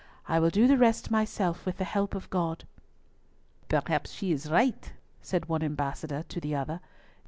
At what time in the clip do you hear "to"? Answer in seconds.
6.27-6.39